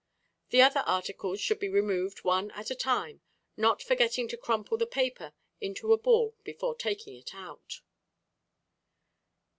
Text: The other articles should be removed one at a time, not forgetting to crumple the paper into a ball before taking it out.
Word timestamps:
The 0.49 0.63
other 0.63 0.79
articles 0.87 1.39
should 1.41 1.59
be 1.59 1.69
removed 1.69 2.23
one 2.23 2.49
at 2.55 2.71
a 2.71 2.75
time, 2.75 3.21
not 3.55 3.83
forgetting 3.83 4.27
to 4.29 4.35
crumple 4.35 4.75
the 4.79 4.87
paper 4.87 5.31
into 5.59 5.93
a 5.93 5.97
ball 5.99 6.35
before 6.43 6.73
taking 6.75 7.15
it 7.17 7.35
out. 7.35 7.81